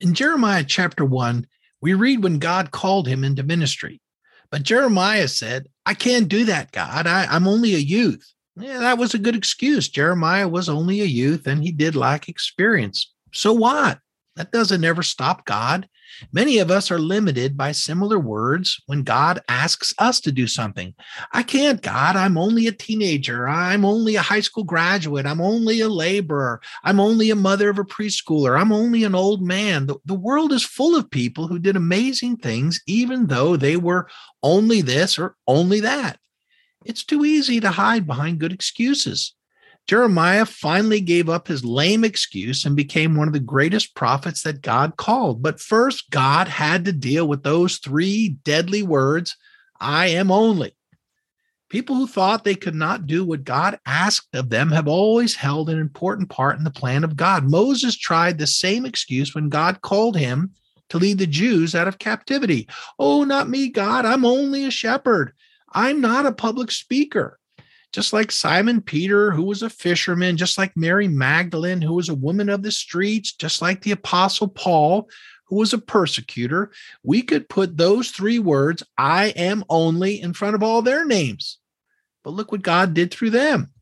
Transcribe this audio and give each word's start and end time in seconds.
In 0.00 0.14
Jeremiah 0.14 0.64
chapter 0.64 1.04
1, 1.04 1.46
we 1.80 1.94
read 1.94 2.22
when 2.22 2.38
God 2.38 2.70
called 2.70 3.08
him 3.08 3.24
into 3.24 3.42
ministry. 3.42 4.00
But 4.50 4.62
Jeremiah 4.62 5.28
said, 5.28 5.68
I 5.84 5.94
can't 5.94 6.28
do 6.28 6.44
that, 6.44 6.72
God. 6.72 7.06
I, 7.06 7.34
am 7.34 7.48
only 7.48 7.74
a 7.74 7.78
youth. 7.78 8.32
Yeah, 8.56 8.78
that 8.78 8.98
was 8.98 9.14
a 9.14 9.18
good 9.18 9.36
excuse. 9.36 9.88
Jeremiah 9.88 10.48
was 10.48 10.68
only 10.68 11.00
a 11.00 11.04
youth 11.04 11.46
and 11.46 11.62
he 11.62 11.72
did 11.72 11.96
lack 11.96 12.28
experience. 12.28 13.12
So 13.32 13.52
what? 13.52 13.98
That 14.38 14.52
doesn't 14.52 14.84
ever 14.84 15.02
stop 15.02 15.44
God. 15.46 15.88
Many 16.32 16.58
of 16.58 16.70
us 16.70 16.92
are 16.92 16.98
limited 17.00 17.56
by 17.56 17.72
similar 17.72 18.20
words 18.20 18.80
when 18.86 19.02
God 19.02 19.40
asks 19.48 19.92
us 19.98 20.20
to 20.20 20.30
do 20.30 20.46
something. 20.46 20.94
I 21.32 21.42
can't, 21.42 21.82
God. 21.82 22.14
I'm 22.14 22.38
only 22.38 22.68
a 22.68 22.72
teenager. 22.72 23.48
I'm 23.48 23.84
only 23.84 24.14
a 24.14 24.22
high 24.22 24.38
school 24.38 24.62
graduate. 24.62 25.26
I'm 25.26 25.40
only 25.40 25.80
a 25.80 25.88
laborer. 25.88 26.60
I'm 26.84 27.00
only 27.00 27.30
a 27.30 27.34
mother 27.36 27.68
of 27.68 27.80
a 27.80 27.84
preschooler. 27.84 28.56
I'm 28.58 28.70
only 28.70 29.02
an 29.02 29.16
old 29.16 29.42
man. 29.42 29.86
The, 29.86 29.96
the 30.04 30.14
world 30.14 30.52
is 30.52 30.62
full 30.62 30.94
of 30.94 31.10
people 31.10 31.48
who 31.48 31.58
did 31.58 31.74
amazing 31.74 32.36
things, 32.36 32.80
even 32.86 33.26
though 33.26 33.56
they 33.56 33.76
were 33.76 34.08
only 34.44 34.82
this 34.82 35.18
or 35.18 35.34
only 35.48 35.80
that. 35.80 36.20
It's 36.84 37.04
too 37.04 37.24
easy 37.24 37.58
to 37.58 37.72
hide 37.72 38.06
behind 38.06 38.38
good 38.38 38.52
excuses. 38.52 39.34
Jeremiah 39.88 40.44
finally 40.44 41.00
gave 41.00 41.30
up 41.30 41.48
his 41.48 41.64
lame 41.64 42.04
excuse 42.04 42.66
and 42.66 42.76
became 42.76 43.16
one 43.16 43.26
of 43.26 43.32
the 43.32 43.40
greatest 43.40 43.94
prophets 43.94 44.42
that 44.42 44.60
God 44.60 44.98
called. 44.98 45.42
But 45.42 45.60
first, 45.60 46.10
God 46.10 46.46
had 46.46 46.84
to 46.84 46.92
deal 46.92 47.26
with 47.26 47.42
those 47.42 47.78
three 47.78 48.36
deadly 48.44 48.82
words 48.82 49.34
I 49.80 50.08
am 50.08 50.30
only. 50.30 50.76
People 51.70 51.96
who 51.96 52.06
thought 52.06 52.44
they 52.44 52.54
could 52.54 52.74
not 52.74 53.06
do 53.06 53.24
what 53.24 53.44
God 53.44 53.78
asked 53.86 54.34
of 54.34 54.50
them 54.50 54.70
have 54.72 54.88
always 54.88 55.36
held 55.36 55.70
an 55.70 55.78
important 55.78 56.28
part 56.28 56.58
in 56.58 56.64
the 56.64 56.70
plan 56.70 57.02
of 57.02 57.16
God. 57.16 57.44
Moses 57.44 57.96
tried 57.96 58.36
the 58.36 58.46
same 58.46 58.84
excuse 58.84 59.34
when 59.34 59.48
God 59.48 59.80
called 59.80 60.16
him 60.18 60.52
to 60.90 60.98
lead 60.98 61.16
the 61.18 61.26
Jews 61.26 61.74
out 61.74 61.88
of 61.88 61.98
captivity. 61.98 62.68
Oh, 62.98 63.24
not 63.24 63.48
me, 63.48 63.68
God. 63.68 64.04
I'm 64.04 64.26
only 64.26 64.66
a 64.66 64.70
shepherd. 64.70 65.32
I'm 65.72 66.00
not 66.00 66.26
a 66.26 66.32
public 66.32 66.70
speaker 66.70 67.38
just 67.92 68.12
like 68.12 68.30
Simon 68.30 68.82
Peter, 68.82 69.30
who 69.30 69.44
was 69.44 69.62
a 69.62 69.70
fisherman, 69.70 70.36
just 70.36 70.58
like 70.58 70.76
Mary 70.76 71.08
Magdalene, 71.08 71.80
who 71.80 71.94
was 71.94 72.08
a 72.08 72.14
woman 72.14 72.48
of 72.48 72.62
the 72.62 72.70
streets, 72.70 73.32
just 73.32 73.62
like 73.62 73.82
the 73.82 73.92
Apostle 73.92 74.48
Paul, 74.48 75.08
who 75.46 75.56
was 75.56 75.72
a 75.72 75.78
persecutor, 75.78 76.70
we 77.02 77.22
could 77.22 77.48
put 77.48 77.76
those 77.76 78.10
three 78.10 78.38
words, 78.38 78.82
I 78.98 79.28
am 79.28 79.64
only, 79.70 80.20
in 80.20 80.34
front 80.34 80.54
of 80.54 80.62
all 80.62 80.82
their 80.82 81.06
names. 81.06 81.58
But 82.22 82.34
look 82.34 82.52
what 82.52 82.62
God 82.62 82.92
did 82.92 83.10
through 83.10 83.30
them. 83.30 83.72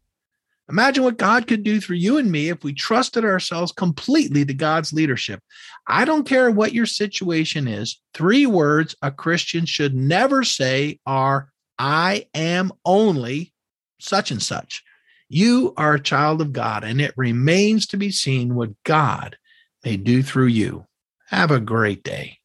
Imagine 0.68 1.04
what 1.04 1.16
God 1.16 1.46
could 1.46 1.62
do 1.62 1.80
through 1.80 1.96
you 1.96 2.18
and 2.18 2.30
me 2.30 2.48
if 2.48 2.64
we 2.64 2.72
trusted 2.72 3.24
ourselves 3.24 3.70
completely 3.72 4.44
to 4.44 4.54
God's 4.54 4.92
leadership. 4.92 5.40
I 5.86 6.04
don't 6.04 6.26
care 6.26 6.50
what 6.50 6.72
your 6.72 6.86
situation 6.86 7.68
is, 7.68 8.00
three 8.14 8.46
words 8.46 8.94
a 9.02 9.10
Christian 9.10 9.64
should 9.64 9.94
never 9.94 10.42
say 10.42 10.98
are, 11.06 11.50
I 11.78 12.26
am 12.34 12.72
only 12.84 13.52
such 13.98 14.30
and 14.30 14.42
such. 14.42 14.82
You 15.28 15.74
are 15.76 15.94
a 15.94 16.00
child 16.00 16.40
of 16.40 16.52
God, 16.52 16.84
and 16.84 17.00
it 17.00 17.14
remains 17.16 17.86
to 17.88 17.96
be 17.96 18.10
seen 18.10 18.54
what 18.54 18.82
God 18.84 19.36
may 19.84 19.96
do 19.96 20.22
through 20.22 20.46
you. 20.46 20.86
Have 21.28 21.50
a 21.50 21.60
great 21.60 22.04
day. 22.04 22.38